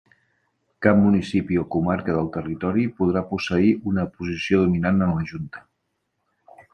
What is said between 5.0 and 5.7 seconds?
en la Junta.